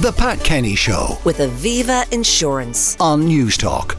[0.00, 2.96] The Pat Kenny Show with Aviva Insurance.
[3.00, 3.96] on Newstalk.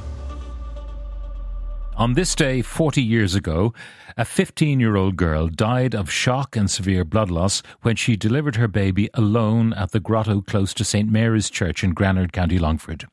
[1.97, 3.74] On this day, 40 years ago,
[4.16, 8.55] a 15 year old girl died of shock and severe blood loss when she delivered
[8.55, 13.05] her baby alone at the grotto close to St Mary's Church in Granard, County Longford.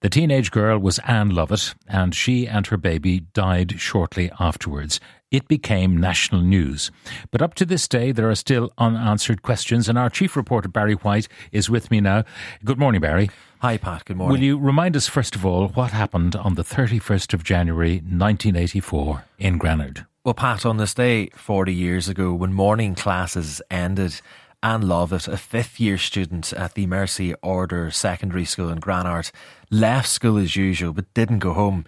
[0.00, 4.98] The teenage girl was Ann Lovett, and she and her baby died shortly afterwards.
[5.34, 6.92] It became national news.
[7.32, 10.94] But up to this day, there are still unanswered questions, and our chief reporter, Barry
[10.94, 12.22] Whyte, is with me now.
[12.64, 13.30] Good morning, Barry.
[13.58, 14.04] Hi, Pat.
[14.04, 14.38] Good morning.
[14.38, 19.24] Will you remind us, first of all, what happened on the 31st of January 1984
[19.40, 20.06] in Granard?
[20.22, 24.20] Well, Pat, on this day 40 years ago, when morning classes ended,
[24.62, 29.32] Ann Lovett, a fifth year student at the Mercy Order Secondary School in Granard,
[29.68, 31.84] left school as usual but didn't go home.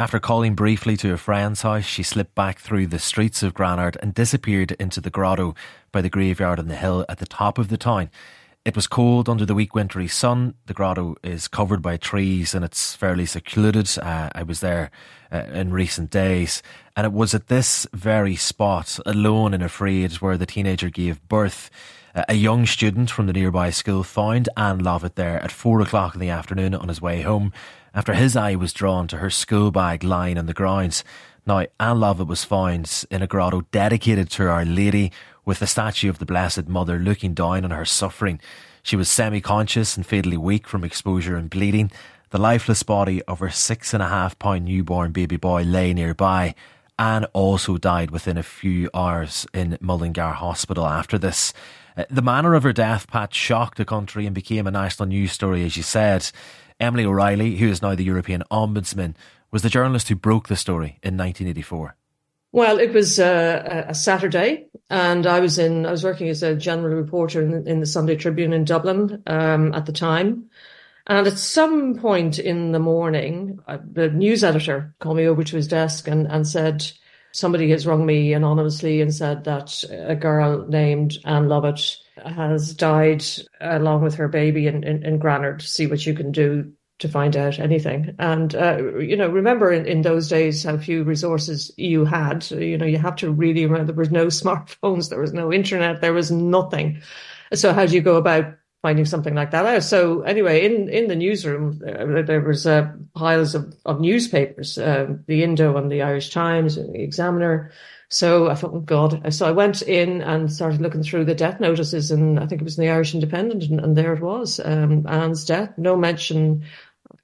[0.00, 3.98] After calling briefly to a friend's house, she slipped back through the streets of Granard
[4.00, 5.54] and disappeared into the grotto
[5.92, 8.10] by the graveyard on the hill at the top of the town.
[8.64, 10.54] It was cold under the weak wintry sun.
[10.64, 13.90] The grotto is covered by trees and it's fairly secluded.
[13.98, 14.90] Uh, I was there
[15.30, 16.62] uh, in recent days.
[16.96, 21.70] And it was at this very spot, alone and afraid, where the teenager gave birth.
[22.14, 26.14] Uh, a young student from the nearby school found Ann Lovett there at four o'clock
[26.14, 27.52] in the afternoon on his way home
[27.94, 31.04] after his eye was drawn to her school bag lying on the grounds.
[31.46, 35.10] Now, Ann Lovett was found in a grotto dedicated to Our Lady
[35.44, 38.40] with the statue of the Blessed Mother looking down on her suffering.
[38.82, 41.90] She was semi-conscious and fatally weak from exposure and bleeding.
[42.30, 46.54] The lifeless body of her six and a half pound newborn baby boy lay nearby.
[46.98, 51.52] Ann also died within a few hours in Mullingar Hospital after this.
[51.96, 55.32] Uh, The manner of her death, Pat, shocked the country and became a national news
[55.32, 56.30] story, as you said.
[56.80, 59.14] Emily O'Reilly, who is now the European Ombudsman,
[59.50, 61.94] was the journalist who broke the story in 1984.
[62.52, 65.86] Well, it was uh, a Saturday, and I was in.
[65.86, 69.72] I was working as a general reporter in, in the Sunday Tribune in Dublin um,
[69.72, 70.50] at the time.
[71.06, 75.56] And at some point in the morning, uh, the news editor called me over to
[75.56, 76.84] his desk and, and said,
[77.30, 83.24] "Somebody has rung me anonymously and said that a girl named Ann Lovett has died
[83.60, 85.62] along with her baby in, in, in Granard.
[85.62, 88.14] See what you can do to find out anything.
[88.18, 92.48] And, uh, you know, remember in, in those days how few resources you had.
[92.50, 96.00] You know, you have to really remember there was no smartphones, there was no internet,
[96.00, 97.02] there was nothing.
[97.52, 99.82] So how do you go about finding something like that out?
[99.82, 105.14] So anyway, in, in the newsroom, there, there was uh, piles of, of newspapers, uh,
[105.26, 107.72] the Indo and the Irish Times and the Examiner.
[108.12, 109.32] So I thought, oh God.
[109.32, 112.64] So I went in and started looking through the death notices and I think it
[112.64, 115.72] was in the Irish Independent and, and there it was, um, Ann's death.
[115.78, 116.64] No mention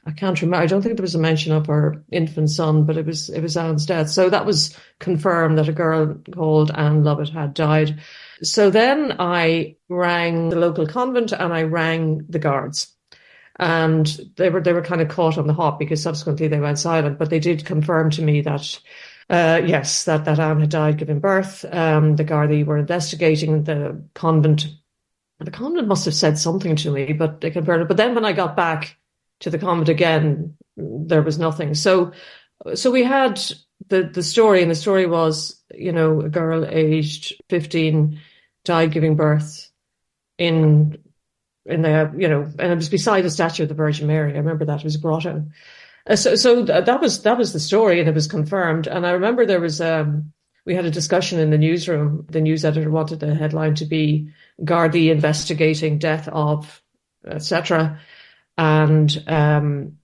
[0.06, 0.62] I can't remember.
[0.62, 3.40] I don't think there was a mention of her infant son, but it was it
[3.40, 4.08] was Ann's death.
[4.08, 7.98] So that was confirmed that a girl called Ann Lovett had died.
[8.42, 12.94] So then I rang the local convent and I rang the guards.
[13.58, 14.06] And
[14.36, 17.18] they were they were kind of caught on the hop because subsequently they went silent,
[17.18, 18.78] but they did confirm to me that
[19.28, 21.64] uh, yes, that, that Ann had died giving birth.
[21.72, 24.68] Um, the Gardaí were investigating the convent.
[25.40, 27.88] The convent must have said something to me, but they confirmed it.
[27.88, 28.96] But then when I got back
[29.40, 31.74] to the convent again, there was nothing.
[31.74, 32.12] So,
[32.74, 33.40] so we had
[33.88, 38.20] the, the story and the story was, you know, a girl aged 15
[38.64, 39.70] died giving birth
[40.38, 40.98] in,
[41.64, 44.34] in the, you know, and it was beside a statue of the Virgin Mary.
[44.34, 45.46] I remember that it was a grotto.
[46.08, 48.86] Uh, So, so that was, that was the story and it was confirmed.
[48.86, 50.32] And I remember there was, um,
[50.64, 52.26] we had a discussion in the newsroom.
[52.28, 56.82] The news editor wanted the headline to be Gardaí investigating death of,
[57.24, 58.00] etc.
[58.58, 59.98] And um,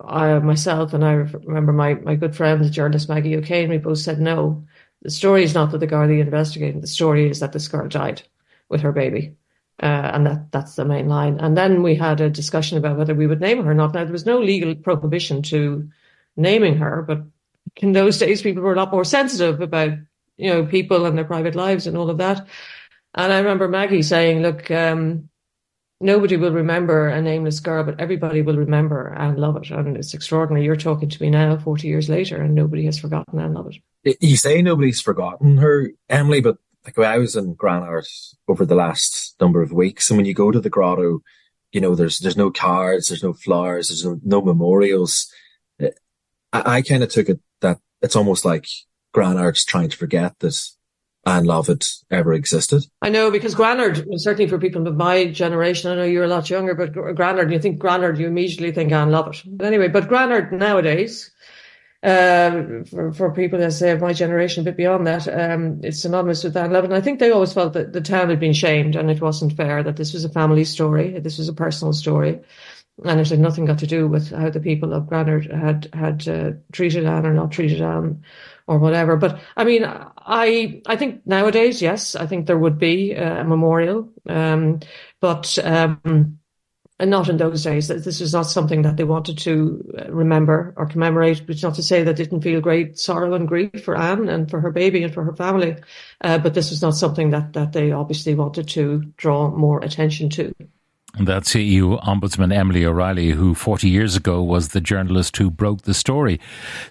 [0.00, 3.98] I myself and I remember my, my good friend, the journalist Maggie O'Kane, we both
[3.98, 4.64] said no.
[5.02, 6.80] The story is not that the Gardaí investigating.
[6.80, 8.22] The story is that this girl died
[8.68, 9.36] with her baby.
[9.82, 11.38] Uh, and that that's the main line.
[11.40, 13.94] And then we had a discussion about whether we would name her or not.
[13.94, 15.88] Now there was no legal prohibition to
[16.36, 17.22] naming her, but
[17.76, 19.92] in those days people were a lot more sensitive about
[20.36, 22.46] you know people and their private lives and all of that.
[23.14, 25.30] And I remember Maggie saying, "Look, um,
[26.00, 29.70] nobody will remember a nameless girl, but everybody will remember Ann Lovett.
[29.70, 30.64] And it's extraordinary.
[30.64, 33.76] You're talking to me now, 40 years later, and nobody has forgotten Ann Lovett.
[34.20, 38.06] You say nobody's forgotten her, Emily, but like I was in Granard
[38.48, 41.20] over the last number of weeks, and when you go to the grotto,
[41.72, 45.30] you know, there's there's no cards, there's no flowers, there's no, no memorials.
[45.80, 45.92] I,
[46.52, 48.66] I kind of took it that it's almost like
[49.12, 50.58] Granard's trying to forget that
[51.26, 52.86] Ann Lovett ever existed.
[53.02, 56.48] I know because Granard, certainly for people of my generation, I know you're a lot
[56.48, 59.42] younger, but Granard, you think Granard, you immediately think Ann Lovett.
[59.46, 61.30] But anyway, but Granard nowadays
[62.02, 66.00] um, for, for people, as say, of my generation, a bit beyond that, um, it's
[66.00, 66.90] synonymous with Ann Lovett.
[66.90, 69.56] And I think they always felt that the town had been shamed and it wasn't
[69.56, 72.40] fair, that this was a family story, this was a personal story.
[73.04, 76.28] And it had nothing got to do with how the people of Granard had had
[76.28, 78.22] uh, treated Ann or not treated Ann
[78.70, 79.16] or whatever.
[79.16, 84.08] But I mean, I I think nowadays, yes, I think there would be a memorial,
[84.28, 84.78] um,
[85.20, 86.38] but um,
[87.00, 87.88] not in those days.
[87.88, 91.48] This was not something that they wanted to uh, remember or commemorate.
[91.48, 94.48] Which not to say that they didn't feel great sorrow and grief for Ann and
[94.48, 95.76] for her baby and for her family,
[96.20, 100.30] uh, but this was not something that that they obviously wanted to draw more attention
[100.30, 100.54] to.
[101.18, 105.92] That's EU Ombudsman Emily O'Reilly, who 40 years ago was the journalist who broke the
[105.92, 106.40] story.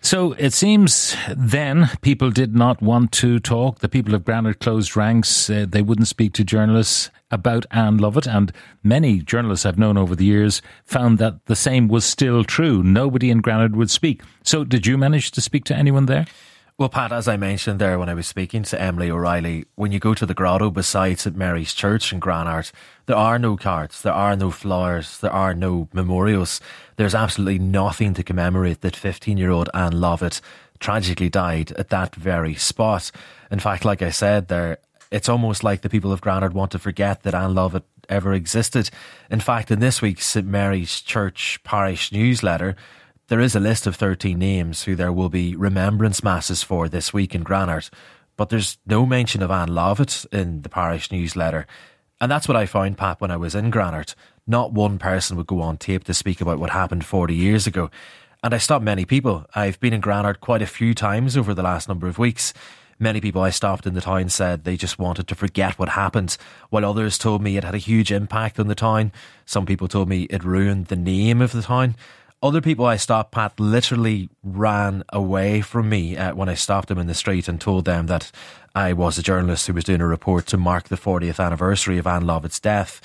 [0.02, 3.80] So it seems then people did not want to talk.
[3.80, 5.50] The people of Granard closed ranks.
[5.50, 8.28] Uh, they wouldn't speak to journalists about Ann Lovett.
[8.28, 8.52] And
[8.84, 12.84] many journalists I've known over the years found that the same was still true.
[12.84, 14.22] Nobody in Granard would speak.
[14.44, 16.26] So did you manage to speak to anyone there?
[16.80, 20.00] Well, Pat, as I mentioned there when I was speaking to Emily O'Reilly, when you
[20.00, 22.72] go to the grotto beside St Mary's Church in Granard,
[23.06, 26.62] there are no cards, there are no flowers, there are no memorials.
[26.96, 30.40] There's absolutely nothing to commemorate that 15 year old Ann Lovett
[30.80, 33.12] tragically died at that very spot.
[33.52, 34.78] In fact, like I said there,
[35.12, 38.90] it's almost like the people of Granard want to forget that Ann Lovett ever existed.
[39.30, 42.78] In fact, in this week's St Mary's Church parish newsletter,
[43.30, 47.14] there is a list of 13 names who there will be remembrance masses for this
[47.14, 47.88] week in Granard,
[48.36, 51.68] but there's no mention of Ann Lovett in the parish newsletter.
[52.20, 54.16] And that's what I found, Pat, when I was in Granard.
[54.48, 57.92] Not one person would go on tape to speak about what happened 40 years ago.
[58.44, 59.46] And I stopped many people.
[59.54, 62.52] I've been in Granard quite a few times over the last number of weeks.
[62.98, 66.36] Many people I stopped in the town said they just wanted to forget what happened,
[66.72, 69.12] while others told me it had a huge impact on the town.
[69.46, 71.96] Some people told me it ruined the name of the town.
[72.42, 76.98] Other people I stopped, Pat, literally ran away from me uh, when I stopped them
[76.98, 78.32] in the street and told them that
[78.74, 82.08] I was a journalist who was doing a report to mark the 40th anniversary of
[82.08, 83.02] Ann Lovett's death.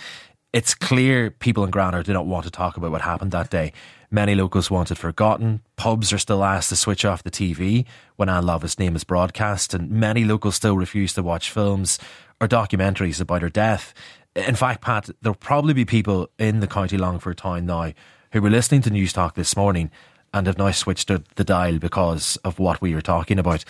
[0.53, 3.73] It's clear people in Granard do not want to talk about what happened that day.
[4.09, 5.63] Many locals want it forgotten.
[5.75, 9.75] Pubs are still asked to switch off the TV when Ann Lovett's name is broadcast,
[9.75, 11.99] and many locals still refuse to watch films
[12.41, 13.95] or documentaries about her death.
[14.37, 17.93] In fact, Pat, there'll probably be people in the County Longford town now
[18.35, 19.93] who were listening to Newstalk this morning
[20.35, 23.65] and have now switched the dial because of what we were talking about.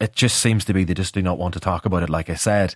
[0.00, 2.28] It just seems to be they just do not want to talk about it, like
[2.28, 2.74] I said.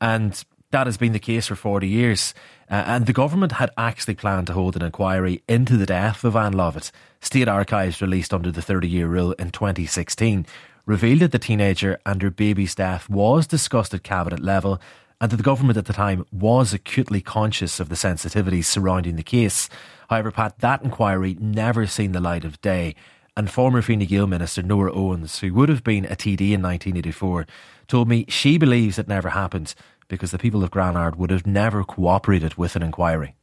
[0.00, 2.32] And that has been the case for 40 years.
[2.70, 6.36] Uh, and the government had actually planned to hold an inquiry into the death of
[6.36, 6.92] Ann Lovett.
[7.20, 10.46] State Archives, released under the 30 year rule in 2016,
[10.86, 14.80] revealed that the teenager and her baby's death was discussed at cabinet level
[15.24, 19.22] and that the government at the time was acutely conscious of the sensitivities surrounding the
[19.22, 19.70] case.
[20.10, 22.94] However, Pat, that inquiry never seen the light of day.
[23.34, 27.46] And former Fine Gael Minister Nora Owens, who would have been a TD in 1984,
[27.88, 29.74] told me she believes it never happened
[30.08, 33.34] because the people of Granard would have never cooperated with an inquiry.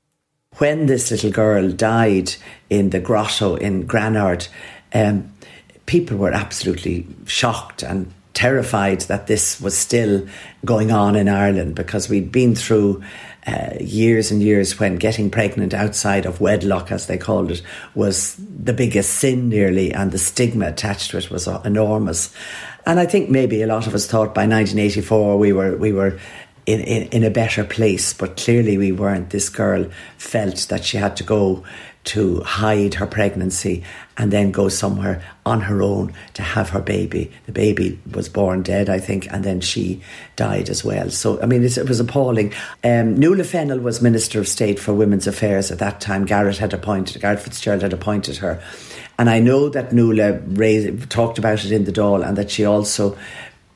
[0.59, 2.35] When this little girl died
[2.69, 4.49] in the grotto in Granard,
[4.93, 5.33] um,
[5.87, 10.27] people were absolutely shocked and terrified that this was still
[10.63, 13.03] going on in Ireland because we'd been through
[13.47, 17.61] uh, years and years when getting pregnant outside of wedlock, as they called it,
[17.95, 22.33] was the biggest sin nearly, and the stigma attached to it was enormous.
[22.85, 26.19] And I think maybe a lot of us thought by 1984 we were we were
[26.65, 29.31] in, in, in a better place, but clearly we weren't.
[29.31, 31.63] This girl felt that she had to go
[32.03, 33.83] to hide her pregnancy
[34.17, 37.31] and then go somewhere on her own to have her baby.
[37.45, 40.01] The baby was born dead, I think, and then she
[40.35, 41.09] died as well.
[41.11, 42.53] So, I mean, it, was appalling.
[42.83, 46.25] Um, Nuala Fennell was Minister of State for Women's Affairs at that time.
[46.25, 48.61] Garret had appointed, Garret Fitzgerald had appointed her.
[49.19, 52.65] And I know that Nuala raised, talked about it in the Dáil and that she
[52.65, 53.17] also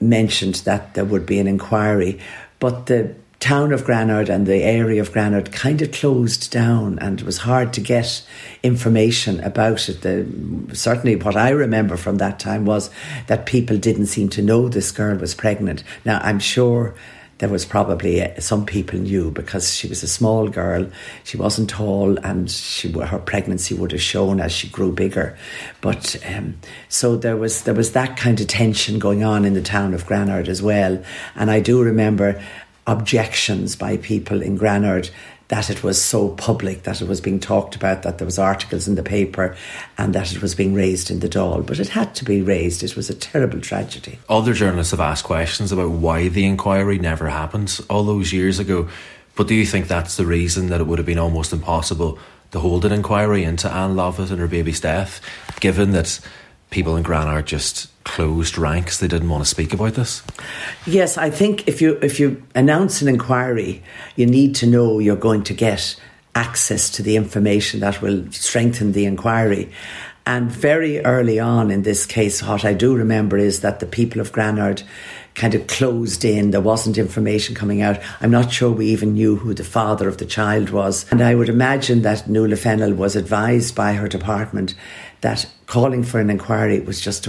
[0.01, 2.19] mentioned that there would be an inquiry.
[2.59, 7.19] But the town of Granard and the area of Granard kind of closed down and
[7.19, 8.25] it was hard to get
[8.63, 10.01] information about it.
[10.01, 10.25] The,
[10.73, 12.89] certainly, what I remember from that time was
[13.27, 15.83] that people didn't seem to know this girl was pregnant.
[16.05, 16.95] Now, I'm sure
[17.39, 20.89] there was probably uh, some people knew because she was a small girl,
[21.25, 25.37] she wasn't tall, and she, her pregnancy would have shown as she grew bigger.
[25.81, 29.61] But um, so there was there was that kind of tension going on in the
[29.61, 31.03] town of Granard as well.
[31.35, 32.41] And I do remember
[32.87, 35.09] objections by people in Granard
[35.47, 38.87] that it was so public, that it was being talked about, that there was articles
[38.87, 39.55] in the paper,
[39.97, 41.65] and that it was being raised in the Dáil.
[41.65, 42.83] But it had to be raised.
[42.83, 44.17] It was a terrible tragedy.
[44.27, 48.89] Other journalists have asked questions about why the inquiry never happened all those years ago.
[49.35, 52.17] But do you think that's the reason that it would have been almost impossible
[52.51, 55.21] to hold an inquiry into Ann Lovett and her baby's death,
[55.59, 56.19] given that
[56.75, 58.99] people in Granard just closed ranks.
[58.99, 60.21] They didn't want to speak about this.
[60.85, 63.81] Yes, I think if you if you announce an inquiry,
[64.17, 65.95] you need to know you're going to get
[66.35, 69.71] access to the information that will strengthen the inquiry.
[70.25, 74.19] And very early on in this case, what I do remember is that the people
[74.19, 74.83] of Granard
[75.35, 76.51] kind of closed in.
[76.51, 77.99] There wasn't information coming out.
[78.21, 81.05] I'm not sure we even knew who the father of the child was.
[81.11, 84.75] And I would imagine that Nuala Fennell was advised by her department
[85.21, 87.27] that calling for an inquiry was just,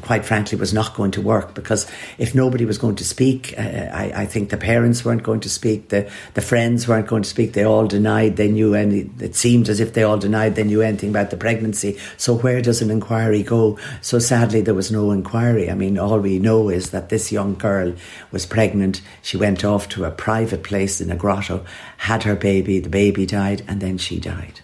[0.00, 1.86] quite frankly, was not going to work because
[2.18, 5.50] if nobody was going to speak, uh, I, I, think the parents weren't going to
[5.50, 7.52] speak, the, the friends weren't going to speak.
[7.52, 9.10] They all denied they knew any.
[9.20, 11.98] It seemed as if they all denied they knew anything about the pregnancy.
[12.16, 13.78] So where does an inquiry go?
[14.00, 15.70] So sadly, there was no inquiry.
[15.70, 17.94] I mean, all we know is that this young girl
[18.32, 19.02] was pregnant.
[19.22, 21.64] She went off to a private place in a grotto,
[21.98, 22.80] had her baby.
[22.80, 24.60] The baby died, and then she died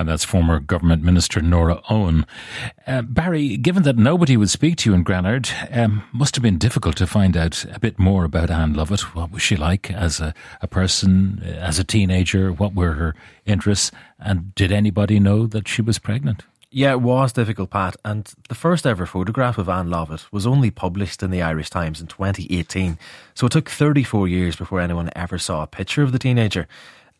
[0.00, 2.26] and that's former Government Minister Nora Owen.
[2.86, 6.58] Uh, Barry, given that nobody would speak to you in Granard, um, must have been
[6.58, 9.14] difficult to find out a bit more about Ann Lovett.
[9.14, 12.52] What was she like as a, a person, as a teenager?
[12.52, 13.14] What were her
[13.46, 13.92] interests?
[14.18, 16.44] And did anybody know that she was pregnant?
[16.72, 17.96] Yeah, it was difficult, Pat.
[18.04, 22.00] And the first ever photograph of Ann Lovett was only published in the Irish Times
[22.00, 22.96] in 2018.
[23.34, 26.68] So it took 34 years before anyone ever saw a picture of the teenager.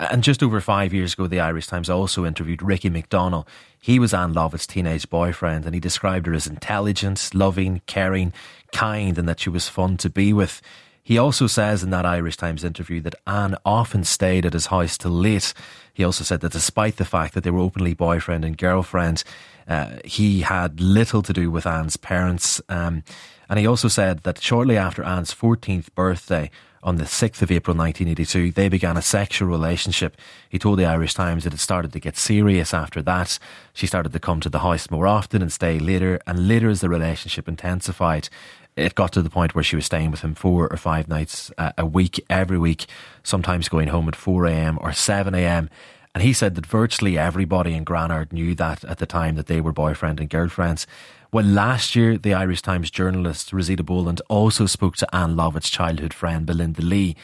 [0.00, 3.46] And just over five years ago, the Irish Times also interviewed Ricky McDonnell.
[3.78, 8.32] He was Ann Lovett's teenage boyfriend, and he described her as intelligent, loving, caring,
[8.72, 10.62] kind, and that she was fun to be with.
[11.10, 14.96] He also says in that Irish Times interview that Ann often stayed at his house
[14.96, 15.52] till late.
[15.92, 19.24] He also said that despite the fact that they were openly boyfriend and girlfriend,
[19.66, 22.60] uh, he had little to do with Ann's parents.
[22.68, 23.02] Um,
[23.48, 26.48] and he also said that shortly after Ann's 14th birthday,
[26.82, 30.16] on the 6th of April 1982, they began a sexual relationship.
[30.48, 33.38] He told the Irish Times that it started to get serious after that.
[33.74, 36.80] She started to come to the house more often and stay later, and later as
[36.80, 38.30] the relationship intensified,
[38.76, 41.50] it got to the point where she was staying with him four or five nights
[41.58, 42.86] uh, a week, every week,
[43.22, 45.68] sometimes going home at 4am or 7am.
[46.14, 49.60] And he said that virtually everybody in Granard knew that at the time that they
[49.60, 50.86] were boyfriend and girlfriends.
[51.32, 56.12] Well, last year, the Irish Times journalist Rosita Boland also spoke to Ann Lovett's childhood
[56.12, 57.14] friend Belinda Lee.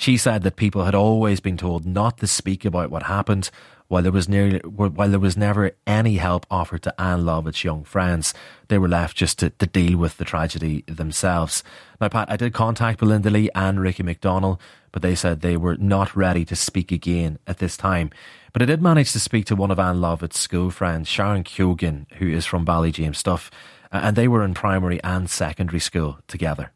[0.00, 3.50] She said that people had always been told not to speak about what happened,
[3.88, 7.84] while there was nearly, while there was never any help offered to Ann Lovett's young
[7.84, 8.32] friends.
[8.68, 11.62] They were left just to, to deal with the tragedy themselves.
[12.00, 14.58] Now, Pat, I did contact Belinda Lee and Ricky McDonnell,
[14.90, 18.08] but they said they were not ready to speak again at this time.
[18.54, 22.10] But I did manage to speak to one of Ann Lovett's school friends, Sharon Keoghan,
[22.14, 23.50] who is from Ballyjamesduff,
[23.92, 26.72] and they were in primary and secondary school together.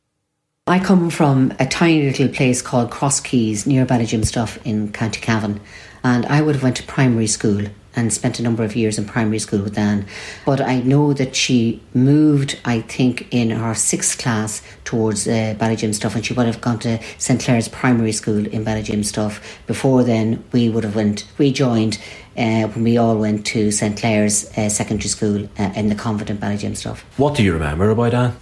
[0.67, 5.61] I come from a tiny little place called Cross Keys near Ballyjamesduff in County Cavan,
[6.03, 9.05] and I would have went to primary school and spent a number of years in
[9.05, 10.07] primary school with Ann.
[10.47, 16.15] But I know that she moved, I think, in her sixth class towards uh, Ballyjamesduff,
[16.15, 19.43] and she would have gone to St Clare's Primary School in Ballyjamesduff.
[19.67, 21.99] Before then, we would have went, we joined
[22.39, 26.31] uh, when we all went to St Clare's uh, Secondary School uh, in the convent
[26.31, 27.01] in Ballyjamesduff.
[27.19, 28.37] What do you remember about Ann?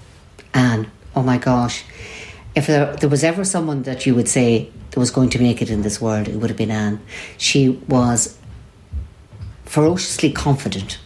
[0.55, 1.85] Ann, oh my gosh.
[2.55, 5.63] If there, there was ever someone that you would say that was going to make
[5.63, 7.01] it in this world, it would have been Ann.
[7.39, 8.39] She was
[9.65, 10.99] ferociously confident.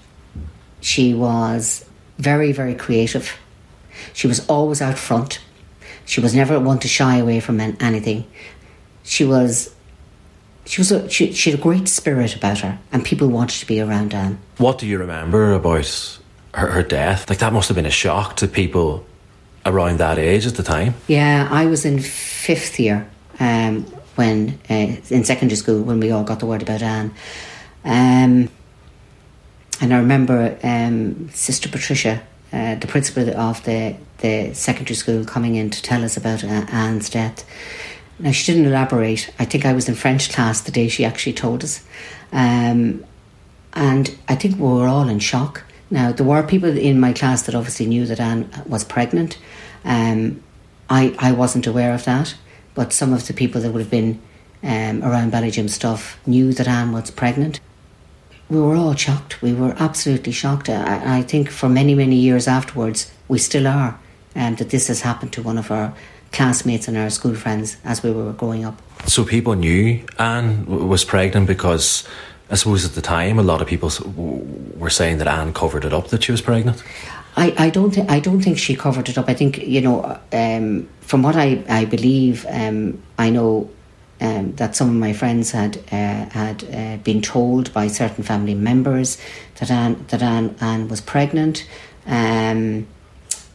[0.81, 1.85] She was
[2.19, 3.37] very, very creative.
[4.13, 5.41] She was always out front.
[6.05, 8.27] She was never one to shy away from anything.
[9.03, 9.75] She was,
[10.65, 13.67] she was, a, she, she had a great spirit about her, and people wanted to
[13.67, 14.39] be around Ann.
[14.59, 16.19] What do you remember about
[16.55, 17.29] her, her death?
[17.29, 19.07] Like that must have been a shock to people
[19.67, 20.95] around that age at the time.
[21.09, 23.09] Yeah, I was in fifth year
[23.41, 27.13] um, when uh, in secondary school when we all got the word about Ann.
[27.85, 28.49] Um,
[29.81, 35.57] and I remember um, Sister Patricia, uh, the principal of the, the secondary school, coming
[35.57, 37.45] in to tell us about uh, Ann's death.
[38.19, 39.31] Now, she didn't elaborate.
[39.39, 41.85] I think I was in French class the day she actually told us.
[42.33, 43.05] Um,
[43.75, 45.63] and I think we were all in shock.
[45.91, 49.39] Now, there were people in my class that obviously knew that Ann was pregnant.
[49.85, 50.43] Um,
[50.91, 52.35] I, I wasn't aware of that,
[52.75, 54.21] but some of the people that would have been
[54.63, 57.61] um, around Ballyjamesduff knew that Ann was pregnant
[58.49, 59.43] we were all shocked.
[59.43, 60.69] We were absolutely shocked.
[60.69, 63.99] I, I think for many, many years afterwards, we still are,
[64.35, 65.93] um, that this has happened to one of our
[66.33, 68.81] classmates and our school friends as we were growing up.
[69.07, 72.07] So people knew Ann was pregnant because
[72.51, 73.91] I suppose at the time a lot of people
[74.77, 76.83] were saying that Ann covered it up that she was pregnant.
[77.37, 79.29] I, I don't think I don't think she covered it up.
[79.29, 83.69] I think you know um, from what I I believe um, I know
[84.21, 88.55] um, that some of my friends had uh, had uh, been told by certain family
[88.55, 89.19] members
[89.57, 91.67] that Ann that Ann, Ann was pregnant.
[92.07, 92.87] Um,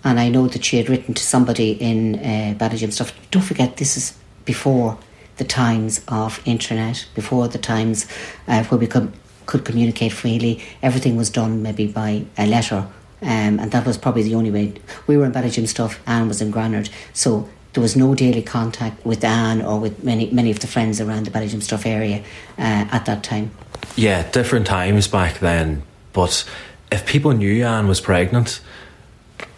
[0.03, 3.13] and I know that she had written to somebody in uh, Ballyjamesduff.
[3.29, 4.97] Don't forget, this is before
[5.41, 8.05] the times of internet, before the times
[8.47, 9.11] uh, where we could,
[9.47, 10.61] could communicate freely.
[10.83, 12.87] Everything was done maybe by a letter,
[13.23, 14.71] um, and that was probably the only way.
[15.07, 19.23] We were in Ballyjamesduff, Ann was in Granard, so there was no daily contact with
[19.23, 22.19] Ann or with many many of the friends around the Ballyjamesduff area
[22.59, 23.49] uh, at that time.
[23.95, 25.81] Yeah, different times back then,
[26.13, 26.47] but
[26.91, 28.61] if people knew Ann was pregnant,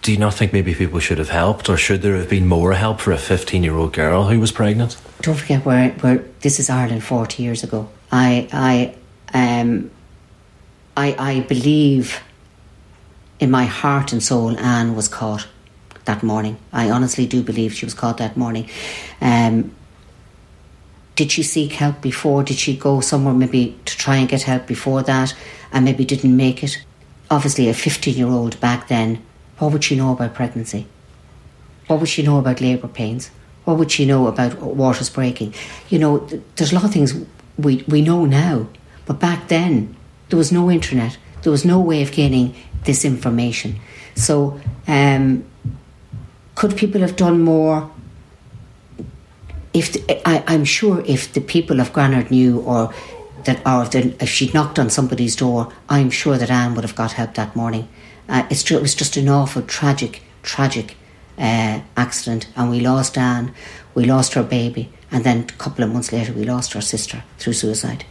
[0.03, 2.73] do you not think maybe people should have helped, or should there have been more
[2.73, 4.97] help for a 15 year old girl who was pregnant?
[5.21, 7.89] Don't forget where, where this is Ireland 40 years ago.
[8.11, 8.95] I, I,
[9.33, 9.89] um,
[10.97, 12.21] I, I believe
[13.39, 15.47] in my heart and soul Ann was caught
[16.03, 16.57] that morning.
[16.73, 18.69] I honestly do believe she was caught that morning.
[19.21, 19.73] Um,
[21.15, 22.43] did she seek help before?
[22.43, 25.33] Did she go somewhere maybe to try and get help before that
[25.71, 26.83] and maybe didn't make it?
[27.31, 29.23] Obviously, a 15 year old back then
[29.63, 30.85] what would she know about pregnancy?
[31.87, 33.31] What would she know about labour pains?
[33.63, 35.53] What would she know about waters breaking?
[35.87, 37.15] You know, th- there's a lot of things
[37.57, 38.67] we, we know now,
[39.05, 39.95] but back then
[40.27, 42.53] there was no internet, there was no way of gaining
[42.83, 43.79] this information.
[44.15, 45.45] So, um,
[46.55, 47.89] could people have done more?
[49.73, 52.93] If the, I, I'm sure if the people of Granard knew, or
[53.45, 56.83] that, or if, the, if she'd knocked on somebody's door, I'm sure that Ann would
[56.83, 57.87] have got help that morning.
[58.29, 60.95] Uh, it's true, it was just an awful, tragic, tragic
[61.37, 63.53] uh, accident, and we lost Ann,
[63.95, 67.23] we lost her baby, and then a couple of months later, we lost our sister
[67.37, 68.05] through suicide.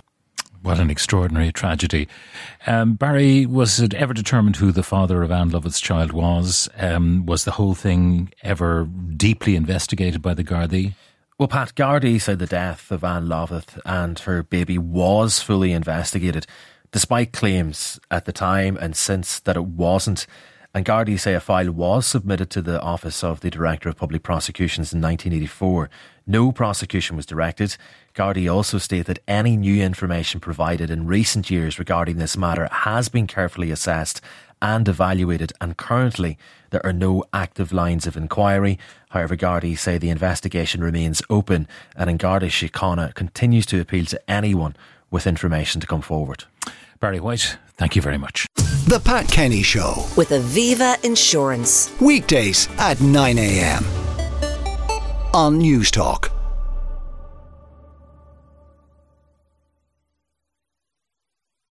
[0.62, 2.06] What an extraordinary tragedy.
[2.68, 6.68] Um, Barry, was it ever determined who the father of Ann Lovett's child was?
[6.78, 8.84] Um, was the whole thing ever
[9.16, 10.94] deeply investigated by the Gardaí?
[11.36, 16.46] Well, Pat Gardaí said the death of Ann Lovett and her baby was fully investigated
[16.92, 20.26] despite claims at the time and since that it wasn't.
[20.74, 24.22] And Gardaí say a file was submitted to the Office of the Director of Public
[24.22, 25.90] Prosecutions in 1984.
[26.26, 27.76] No prosecution was directed.
[28.14, 33.10] Gardaí also state that any new information provided in recent years regarding this matter has
[33.10, 34.22] been carefully assessed
[34.62, 36.38] and evaluated, and currently
[36.70, 38.78] there are no active lines of inquiry.
[39.10, 44.30] However, Gardaí say the investigation remains open, and An Garda Síochána continues to appeal to
[44.30, 44.76] anyone
[45.12, 46.44] with information to come forward.
[46.98, 48.46] Barry Whyte, thank you very much.
[48.88, 50.04] The Pat Kenny Show.
[50.16, 51.94] With Aviva Insurance.
[52.00, 53.84] Weekdays at 9 a.m.
[55.32, 56.31] on Newstalk.